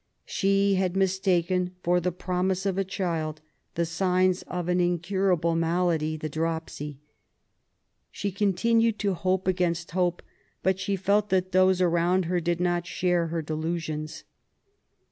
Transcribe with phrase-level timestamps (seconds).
[0.25, 3.39] She had mistaken for the promise of a child
[3.75, 6.97] the signs of an incurable malady, the dropsy.
[8.09, 10.23] She continued to hope against hope,
[10.63, 14.23] but felt that those around her did not share her delusions.